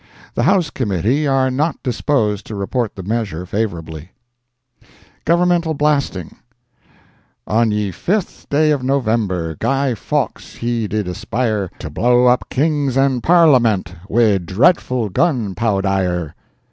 The 0.33 0.41
House 0.49 0.71
Committee 0.71 1.27
are 1.27 1.51
not 1.51 1.77
disposed 1.83 2.47
to 2.47 2.55
report 2.55 2.95
the 2.95 3.03
measure 3.03 3.45
favorably. 3.45 4.09
Governmental 5.25 5.75
Blasting. 5.75 6.37
"On 7.45 7.69
ye 7.69 7.91
fifth 7.91 8.49
day 8.49 8.71
of 8.71 8.81
November 8.81 9.53
Guy 9.59 9.93
Fawkes 9.93 10.55
he 10.55 10.87
did 10.87 11.07
aspire 11.07 11.69
To 11.77 11.91
blow 11.91 12.25
up 12.25 12.49
Kings 12.49 12.97
and 12.97 13.21
Parlement 13.21 13.93
Wi' 14.09 14.39
dreadful 14.39 15.09
gun 15.09 15.53
powdire." 15.53 16.33